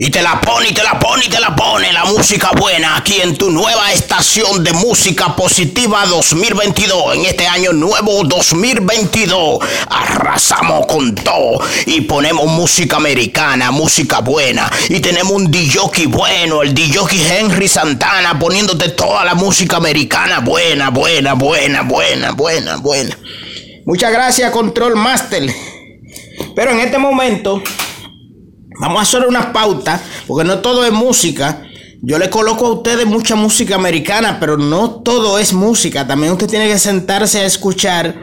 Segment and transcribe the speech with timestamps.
[0.00, 2.98] Y te la pone, y te la pone, y te la pone la música buena
[2.98, 7.16] aquí en tu nueva estación de música positiva 2022.
[7.16, 9.58] En este año nuevo 2022
[9.90, 14.70] arrasamos con todo y ponemos música americana, música buena.
[14.88, 17.00] Y tenemos un DJ bueno, el DJ
[17.36, 23.18] Henry Santana poniéndote toda la música americana buena, buena, buena, buena, buena, buena.
[23.84, 25.52] Muchas gracias Control Master.
[26.54, 27.60] Pero en este momento...
[28.80, 31.62] Vamos a hacer una pauta, porque no todo es música.
[32.00, 36.06] Yo le coloco a ustedes mucha música americana, pero no todo es música.
[36.06, 38.20] También usted tiene que sentarse a escuchar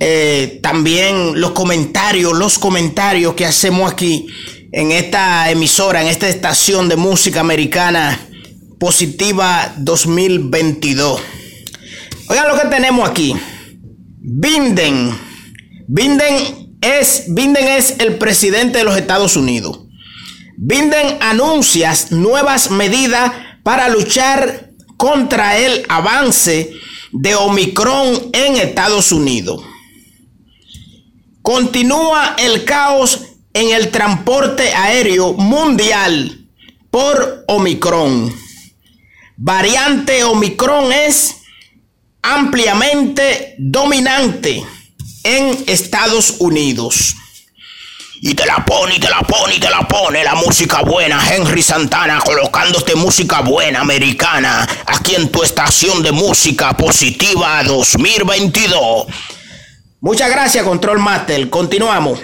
[0.00, 4.26] eh, también los comentarios, los comentarios que hacemos aquí
[4.72, 8.18] en esta emisora, en esta estación de música americana
[8.78, 11.20] positiva 2022.
[12.28, 13.34] Oigan lo que tenemos aquí.
[14.18, 15.14] Binden.
[15.86, 19.80] Binden es, Biden es el presidente de los Estados Unidos.
[20.56, 26.72] Biden anuncia nuevas medidas para luchar contra el avance
[27.12, 29.62] de Omicron en Estados Unidos.
[31.42, 33.20] Continúa el caos
[33.52, 36.48] en el transporte aéreo mundial
[36.90, 38.34] por Omicron.
[39.36, 41.36] Variante Omicron es
[42.22, 44.64] ampliamente dominante
[45.24, 47.16] en Estados Unidos.
[48.20, 51.20] Y te la pone, y te la pone, y te la pone la música buena.
[51.28, 59.06] Henry Santana colocándote música buena americana aquí en tu estación de música positiva 2022.
[60.00, 61.50] Muchas gracias, Control Master.
[61.50, 62.20] Continuamos.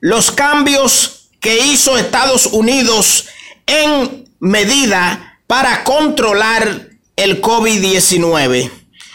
[0.00, 3.26] Los cambios que hizo Estados Unidos
[3.66, 8.70] en medida para controlar el COVID-19.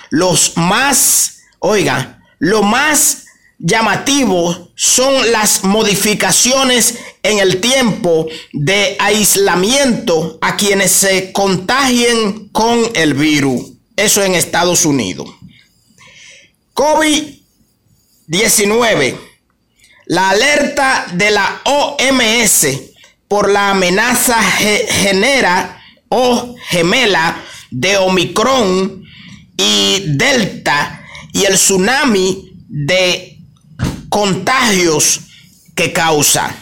[0.10, 3.26] Los más, oiga, lo más
[3.60, 13.14] llamativo son las modificaciones en el tiempo de aislamiento a quienes se contagien con el
[13.14, 13.74] virus.
[13.96, 15.28] Eso en Estados Unidos.
[16.74, 19.18] COVID-19.
[20.06, 22.68] La alerta de la OMS
[23.28, 29.04] por la amenaza genera o gemela de Omicron
[29.58, 30.99] y Delta
[31.34, 33.40] y el tsunami de
[34.10, 35.22] contagios
[35.76, 36.56] que causa.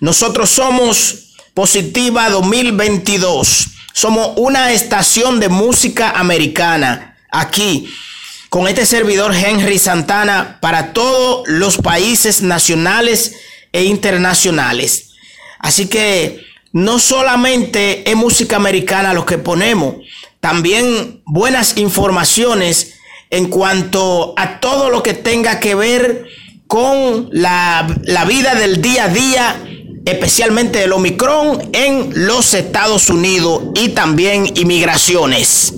[0.00, 1.20] Nosotros somos
[1.54, 3.66] Positiva 2022.
[3.92, 7.92] Somos una estación de música americana aquí
[8.48, 13.34] con este servidor Henry Santana para todos los países nacionales
[13.72, 15.10] e internacionales.
[15.58, 16.40] Así que
[16.72, 19.96] no solamente es música americana lo que ponemos,
[20.40, 22.94] también buenas informaciones
[23.30, 26.26] en cuanto a todo lo que tenga que ver
[26.66, 27.86] con la,
[28.28, 29.56] vida del día a día,
[30.04, 35.74] especialmente el Omicron en los Estados Unidos y también inmigraciones.